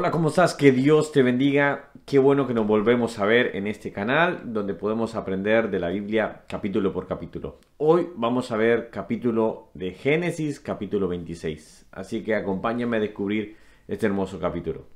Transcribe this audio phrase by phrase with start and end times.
[0.00, 0.54] Hola, ¿cómo estás?
[0.54, 1.90] Que Dios te bendiga.
[2.06, 5.90] Qué bueno que nos volvemos a ver en este canal donde podemos aprender de la
[5.90, 7.58] Biblia capítulo por capítulo.
[7.76, 11.88] Hoy vamos a ver capítulo de Génesis, capítulo 26.
[11.92, 13.58] Así que acompáñame a descubrir
[13.88, 14.86] este hermoso capítulo.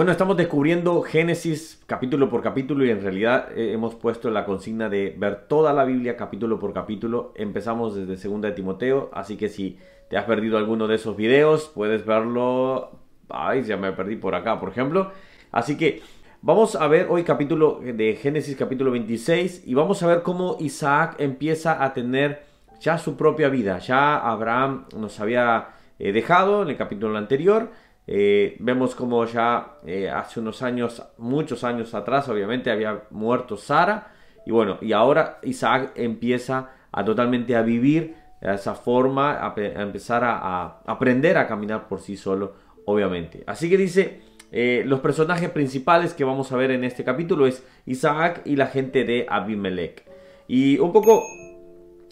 [0.00, 4.88] Bueno, estamos descubriendo Génesis capítulo por capítulo y en realidad eh, hemos puesto la consigna
[4.88, 7.34] de ver toda la Biblia capítulo por capítulo.
[7.36, 9.78] Empezamos desde 2 de Timoteo, así que si
[10.08, 12.92] te has perdido alguno de esos videos, puedes verlo.
[13.28, 15.10] Ay, ya me perdí por acá, por ejemplo.
[15.52, 16.00] Así que
[16.40, 21.16] vamos a ver hoy capítulo de Génesis capítulo 26 y vamos a ver cómo Isaac
[21.18, 22.42] empieza a tener
[22.80, 23.78] ya su propia vida.
[23.80, 27.68] Ya Abraham nos había eh, dejado en el capítulo anterior
[28.12, 34.12] eh, vemos como ya eh, hace unos años, muchos años atrás, obviamente había muerto Sara.
[34.44, 40.80] Y bueno, y ahora Isaac empieza a totalmente a vivir esa forma, a, empezar a,
[40.86, 42.54] aprender a caminar por sí solo,
[42.84, 43.44] obviamente.
[43.46, 47.64] Así que dice, eh, los personajes principales que vamos a ver en este capítulo es
[47.86, 50.04] Isaac y la gente de Abimelech.
[50.48, 51.22] Y un poco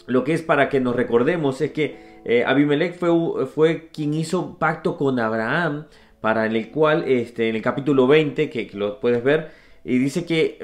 [0.07, 4.57] lo que es para que nos recordemos es que eh, Abimelech fue, fue quien hizo
[4.57, 5.85] pacto con Abraham,
[6.21, 9.51] para el cual este, en el capítulo 20, que, lo puedes ver,
[9.83, 10.59] y dice que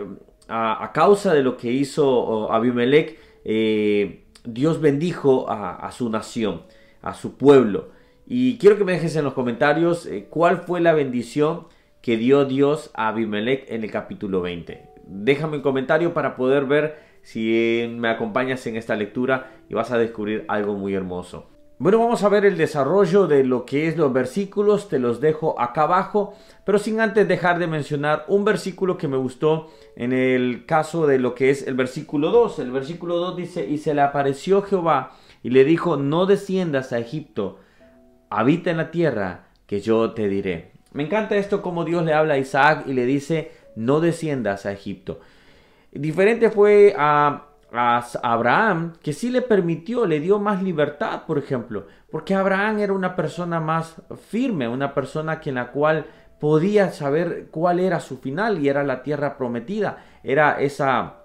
[0.47, 6.63] a, causa de lo que hizo Abimelech, eh, Dios bendijo a, su nación,
[7.01, 7.89] a su pueblo.
[8.27, 11.67] Y quiero que me dejes en los comentarios eh, cuál fue la bendición
[12.01, 14.89] que dio Dios a Abimelech en el capítulo 20.
[15.07, 19.97] Déjame un comentario para poder ver si me acompañas en esta lectura y vas a
[19.97, 21.49] descubrir algo muy hermoso.
[21.79, 25.59] Bueno, vamos a ver el desarrollo de lo que es los versículos, te los dejo
[25.59, 30.67] acá abajo, pero sin antes dejar de mencionar un versículo que me gustó en el
[30.67, 32.59] caso de lo que es el versículo 2.
[32.59, 36.99] El versículo 2 dice, y se le apareció Jehová y le dijo, no desciendas a
[36.99, 37.57] Egipto,
[38.29, 40.73] habita en la tierra que yo te diré.
[40.93, 44.71] Me encanta esto como Dios le habla a Isaac y le dice, no desciendas a
[44.71, 45.19] Egipto.
[45.95, 52.35] Diferente fue a, Abraham, que sí le permitió, le dio más libertad, por ejemplo, porque
[52.35, 56.05] Abraham era una persona más firme, una persona que en la cual
[56.39, 61.21] podía saber cuál era su final y era la tierra prometida, era esa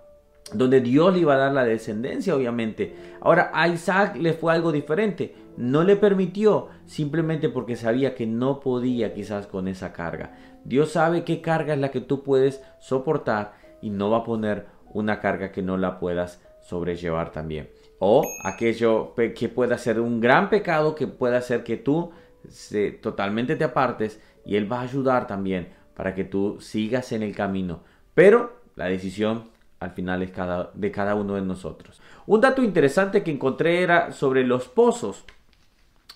[0.53, 2.95] donde Dios le iba a dar la descendencia, obviamente.
[3.21, 8.61] Ahora a Isaac le fue algo diferente, no le permitió simplemente porque sabía que no
[8.61, 10.33] podía quizás con esa carga.
[10.65, 14.67] Dios sabe qué carga es la que tú puedes soportar y no va a poner
[14.93, 17.71] una carga que no la puedas sobrellevar también.
[17.99, 22.13] O aquello que pueda ser un gran pecado que pueda hacer que tú
[22.49, 27.23] se, totalmente te apartes y Él va a ayudar también para que tú sigas en
[27.23, 27.81] el camino.
[28.15, 32.01] Pero la decisión al final es cada, de cada uno de nosotros.
[32.27, 35.25] Un dato interesante que encontré era sobre los pozos.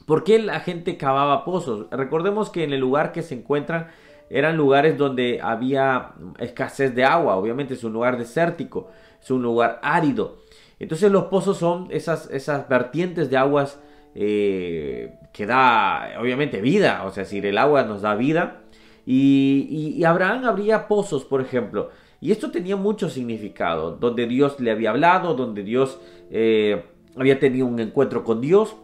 [0.06, 1.86] ¿Por qué la gente cavaba pozos?
[1.90, 3.88] Recordemos que en el lugar que se encuentran
[4.30, 8.88] eran lugares donde había escasez de agua, obviamente es un lugar desértico,
[9.20, 10.38] es un lugar árido.
[10.78, 13.80] Entonces los pozos son esas, esas vertientes de aguas
[14.14, 18.62] eh, que da obviamente vida, o sea, si el agua nos da vida.
[19.06, 21.90] Y, Abraham abría pozos, por ejemplo.
[22.20, 26.84] Y esto tenía mucho significado, donde Dios le había hablado, donde Dios eh,
[27.16, 28.76] había tenido un encuentro con Dios.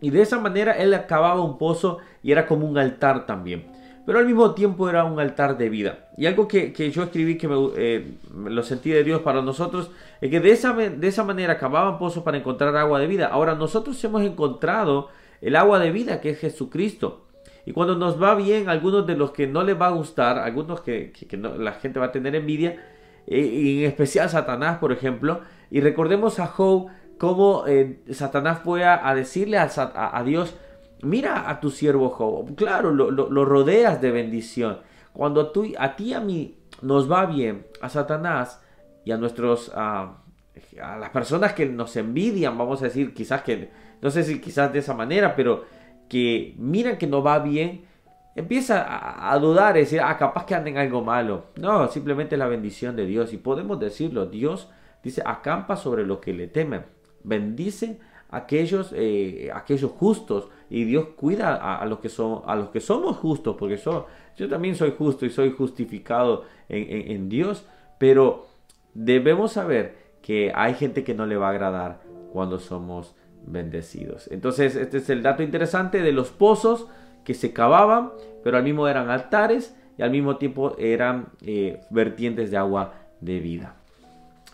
[0.00, 3.75] Y de esa manera él acababa un pozo y era como un altar también
[4.06, 6.08] pero al mismo tiempo era un altar de vida.
[6.16, 9.90] Y algo que, yo escribí que me, eh, lo sentí de Dios para nosotros,
[10.20, 13.26] es que de esa, de esa manera cavaban pozos para encontrar agua de vida.
[13.26, 15.08] Ahora nosotros hemos encontrado
[15.40, 17.26] el agua de vida que es Jesucristo.
[17.66, 20.82] Y cuando nos va bien, algunos de los que no les va a gustar, algunos
[20.82, 21.12] que,
[21.58, 22.76] la gente va a tener envidia,
[23.26, 26.86] eh, y en especial Satanás, por ejemplo, y recordemos a Job
[27.18, 30.54] cómo eh, Satanás fue a, decirle a Dios,
[31.02, 34.78] Mira a tu siervo Job, claro, lo, rodeas de bendición.
[35.12, 38.62] Cuando tú, a ti y a mí nos va bien, a Satanás
[39.04, 40.18] y a nuestros, a
[40.98, 43.70] las personas que nos envidian, vamos a decir, quizás que,
[44.00, 45.64] no sé si quizás de esa manera, pero
[46.08, 47.84] que miran que no va bien,
[48.34, 51.46] empieza a, dudar, y decir, ah, capaz que anden algo malo.
[51.56, 53.32] No, simplemente la bendición de Dios.
[53.32, 54.70] Y podemos decirlo, Dios
[55.02, 56.84] dice, acampa sobre lo que le temen.
[57.24, 57.98] Bendice
[58.30, 63.16] aquellos, eh, aquellos justos y Dios cuida a, los que son, a los que somos
[63.16, 67.64] justos, porque yo también soy justo y soy justificado en, Dios,
[67.98, 68.46] pero
[68.94, 72.00] debemos saber que hay gente que no le va a agradar
[72.32, 73.14] cuando somos
[73.46, 74.28] bendecidos.
[74.32, 76.88] Entonces, este es el dato interesante de los pozos
[77.24, 78.10] que se cavaban,
[78.42, 83.38] pero al mismo eran altares y al mismo tiempo eran eh, vertientes de agua de
[83.38, 83.76] vida.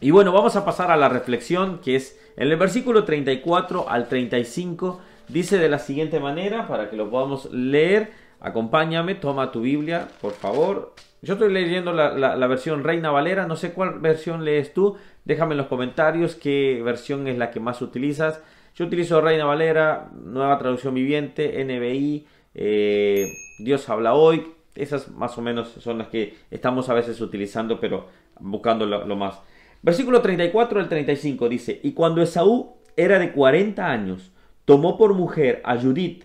[0.02, 4.08] Y bueno, vamos a pasar a la reflexión que es en el versículo 34 al
[4.08, 8.10] 35 Dice de la siguiente manera, para que lo podamos leer,
[8.40, 10.94] acompáñame, toma tu Biblia, por favor.
[11.22, 15.58] Yo estoy leyendo la, versión Reina Valera, no sé cuál versión lees tú, déjame en
[15.58, 18.43] los comentarios qué versión es la que más utilizas.
[18.75, 25.43] Yo utilizo Reina Valera, Nueva Traducción Viviente, NBI, eh, Dios habla hoy, esas más o
[25.43, 28.08] menos son las que estamos a veces utilizando, pero
[28.40, 29.40] buscando lo, más.
[29.82, 34.32] Versículo 34 al 35 dice, y cuando Esaú era de 40 años,
[34.64, 36.25] tomó por mujer a Judith,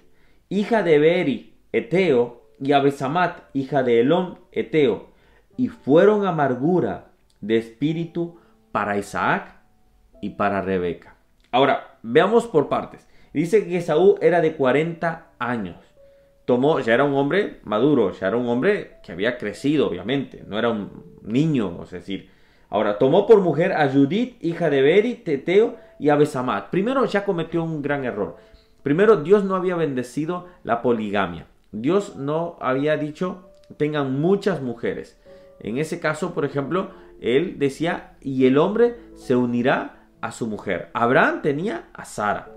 [0.49, 5.09] hija de Beri, Eteo, y a Besamat, hija de Elón, Eteo,
[5.57, 7.11] y fueron amargura
[7.41, 8.39] de espíritu
[8.71, 9.55] para Isaac
[10.21, 11.15] y para Rebeca.
[11.51, 13.07] Ahora, veamos por partes.
[13.33, 15.77] Dice que Esaú era de 40 años
[16.47, 20.57] tomó, ya era un hombre maduro, ya era un hombre que había crecido, obviamente, no
[20.57, 22.29] era un niño, es decir.
[22.69, 26.69] Ahora, tomó por mujer a Judith, hija de Beri, Teteo y a.
[26.69, 28.37] Primero ya cometió un gran error.
[28.83, 31.47] Primero, Dios no había bendecido la poligamia.
[31.71, 35.19] Dios no había dicho tengan muchas mujeres.
[35.59, 40.89] En ese caso, por ejemplo, él decía, y el hombre se unirá a su mujer.
[40.93, 42.49] Abraham tenía a Sara.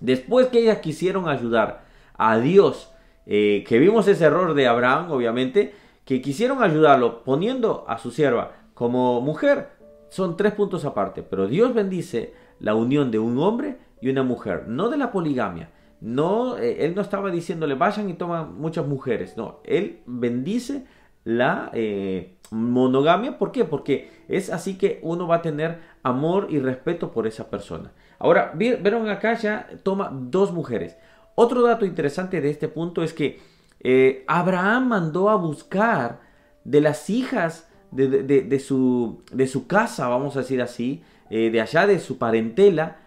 [0.00, 1.84] Después que ellas quisieron ayudar
[2.14, 2.92] a Dios
[3.26, 5.74] eh, que vimos ese error de Abraham, obviamente,
[6.04, 9.70] que quisieron ayudarlo poniendo a su sierva como mujer.
[10.08, 14.68] Son tres puntos aparte, pero Dios bendice la unión de un hombre y una mujer,
[14.68, 15.70] no de la poligamia.
[16.00, 20.86] No, eh, él no estaba diciéndole vayan y toman muchas mujeres, no, él bendice
[21.24, 23.36] la eh, monogamia.
[23.36, 23.64] ¿Por qué?
[23.64, 27.90] Porque es así que uno va a tener amor y respeto por esa persona.
[28.20, 30.96] Ahora, vieron acá ya toma dos mujeres.
[31.34, 33.40] Otro dato interesante de este punto es que
[33.80, 36.20] eh, Abraham mandó a buscar
[36.62, 41.86] de las hijas de, su, de, su, casa, vamos a decir así, eh, de allá
[41.86, 42.98] de su parentela,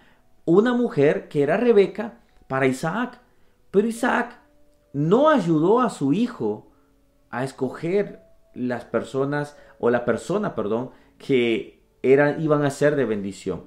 [0.45, 3.19] una mujer que era Rebeca para Isaac.
[3.69, 4.39] Pero Isaac
[4.93, 6.71] no ayudó a su hijo
[7.29, 8.21] a escoger
[8.53, 13.63] las personas o la persona, perdón, que eran, iban a ser de bendición.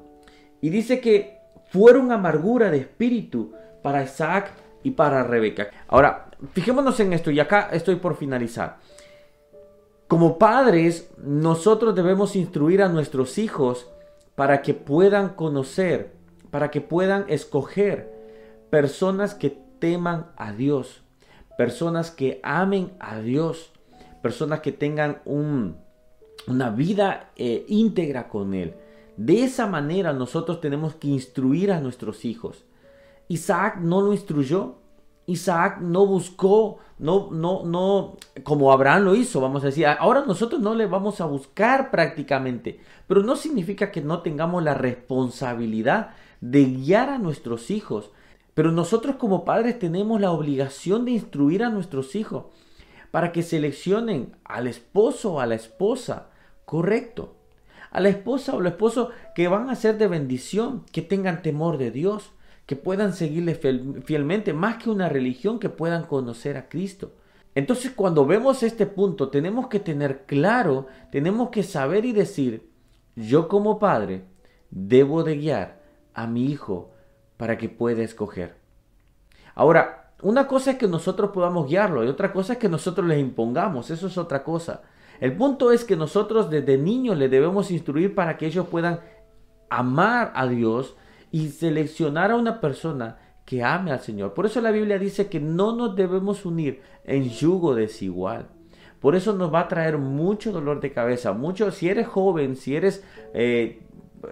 [0.60, 1.38] Y dice que
[1.70, 3.52] fueron amargura de espíritu
[3.82, 4.52] para Isaac
[4.82, 5.70] y para Rebeca.
[5.88, 8.78] Ahora, fijémonos en esto y acá estoy por finalizar.
[10.08, 13.88] Como padres, nosotros debemos instruir a nuestros hijos
[14.34, 16.12] para que puedan conocer,
[16.50, 18.12] para que puedan escoger
[18.70, 21.02] personas que teman a Dios,
[21.56, 23.72] personas que amen a Dios,
[24.22, 25.76] personas que tengan un,
[26.46, 28.74] una vida eh, íntegra con Él.
[29.16, 32.64] De esa manera nosotros tenemos que instruir a nuestros hijos.
[33.28, 34.76] Isaac no lo instruyó.
[35.26, 39.86] Isaac no buscó, no, no, no, como Abraham lo hizo, vamos a decir.
[39.86, 44.74] Ahora nosotros no le vamos a buscar prácticamente, pero no significa que no tengamos la
[44.74, 46.10] responsabilidad
[46.40, 48.10] de guiar a nuestros hijos.
[48.54, 52.44] Pero nosotros como padres tenemos la obligación de instruir a nuestros hijos
[53.10, 56.30] para que seleccionen al esposo o a la esposa
[56.64, 57.34] correcto.
[57.90, 61.78] A la esposa o al esposo que van a ser de bendición, que tengan temor
[61.78, 62.32] de Dios,
[62.66, 67.12] que puedan seguirle fielmente, más que una religión, que puedan conocer a Cristo.
[67.55, 72.69] Entonces cuando vemos este punto tenemos que tener claro, tenemos que saber y decir,
[73.14, 74.25] yo como padre
[74.70, 75.82] debo de guiar
[76.14, 76.90] a mi hijo
[77.37, 78.56] para que pueda escoger.
[79.55, 83.20] Ahora, una cosa es que nosotros podamos guiarlo y otra cosa es que nosotros les
[83.20, 84.82] impongamos, eso es otra cosa.
[85.20, 89.00] El punto es que nosotros desde niños le debemos instruir para que ellos puedan
[89.70, 90.96] amar a Dios,
[91.34, 94.34] y seleccionar a una persona que ame al Señor.
[94.34, 98.46] Por eso la Biblia dice que no nos debemos unir en yugo desigual.
[99.00, 101.32] Por eso nos va a traer mucho dolor de cabeza.
[101.32, 103.82] Mucho, si eres joven, si eres eh,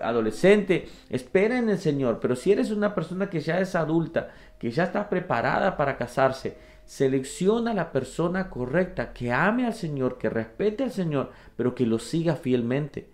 [0.00, 2.21] adolescente, espera en el Señor.
[2.21, 4.28] Pero si eres una persona que ya es adulta,
[4.61, 10.30] que ya está preparada para casarse, selecciona la persona correcta, que ame al Señor, que
[10.30, 13.11] respete al Señor, pero que lo siga fielmente.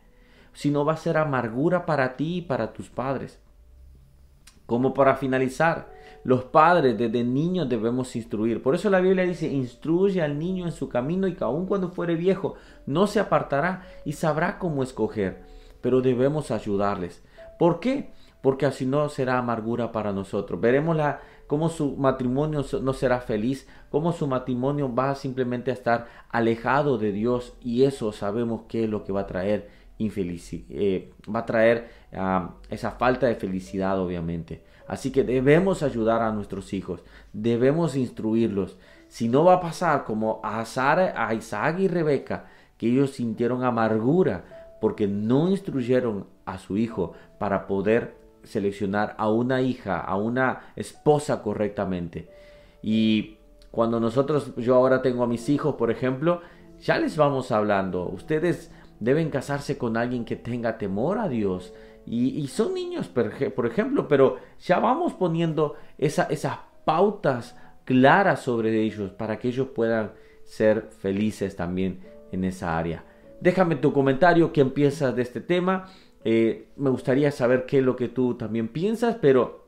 [0.53, 3.41] Si no va a ser amargura para ti y para tus padres.
[4.69, 5.89] Como para finalizar,
[6.25, 8.63] los padres desde niños debemos instruir.
[8.63, 11.89] Por eso la Biblia dice, instruye al niño en su camino y que aun cuando
[11.89, 15.41] fuere viejo no se apartará y sabrá cómo escoger.
[15.81, 17.23] Pero debemos ayudarles.
[17.59, 18.11] ¿Por qué?
[18.43, 20.61] Porque así no será amargura para nosotros.
[20.61, 26.09] Veremos la, cómo su matrimonio no será feliz, cómo su matrimonio va simplemente a estar
[26.29, 31.41] alejado de Dios y eso sabemos que es lo que va a traer eh, va
[31.41, 34.63] a traer ah, esa falta de felicidad obviamente.
[34.87, 38.79] Así que debemos ayudar a nuestros hijos, debemos instruirlos.
[39.09, 42.47] Si no va a pasar como a, Sara, a Isaac y Rebeca,
[42.79, 49.61] que ellos sintieron amargura porque no instruyeron a su hijo para poder seleccionar a una
[49.61, 52.31] hija, a una esposa correctamente.
[52.83, 53.37] Y
[53.71, 56.41] cuando nosotros, yo ahora tengo a mis hijos, por ejemplo,
[56.81, 58.09] ya les vamos hablando.
[58.09, 61.73] Ustedes deben casarse con alguien que tenga temor a Dios.
[62.07, 69.39] Y, son niños, por ejemplo, pero ya vamos poniendo esas pautas claras sobre ellos para
[69.39, 70.13] que ellos puedan
[70.43, 72.01] ser felices también
[72.33, 73.05] en esa área.
[73.41, 75.87] Déjame tu comentario que empiezas de este tema.
[76.25, 79.67] Eh, me gustaría saber qué es lo que tú también piensas, pero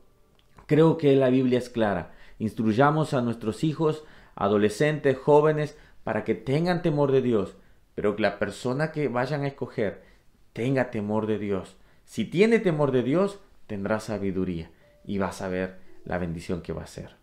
[0.65, 2.13] creo que la Biblia es clara.
[2.39, 4.03] Instruyamos a nuestros hijos,
[4.35, 7.55] adolescentes, jóvenes, para que tengan temor de Dios,
[7.95, 10.01] pero que la persona que vayan a escoger
[10.53, 11.77] tenga temor de Dios.
[12.05, 14.71] Si tiene temor de Dios, tendrá sabiduría
[15.05, 17.15] y vas a ver la bendición que va a ser.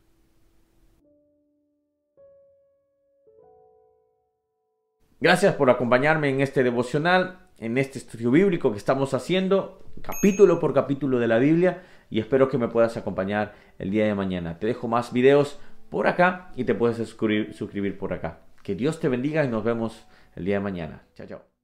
[5.21, 10.75] Gracias por acompañarme en este devocional, en este estudio bíblico que estamos haciendo, capítulo por
[10.75, 14.61] capítulo de la Biblia, y espero que me puedas acompañar el día de mañana.
[14.61, 15.59] Te dejo más videos
[15.91, 18.48] por acá y te puedes suscribir, suscribir por acá.
[18.69, 20.05] Que Dios te bendiga y nos vemos
[20.37, 21.03] el día de mañana.
[21.15, 21.49] Chao, chao.